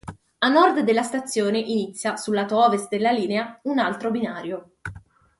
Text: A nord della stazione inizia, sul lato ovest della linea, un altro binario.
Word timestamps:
A 0.39 0.49
nord 0.49 0.79
della 0.79 1.03
stazione 1.03 1.59
inizia, 1.59 2.15
sul 2.15 2.33
lato 2.33 2.57
ovest 2.57 2.89
della 2.89 3.11
linea, 3.11 3.59
un 3.65 3.77
altro 3.77 4.09
binario. 4.09 4.77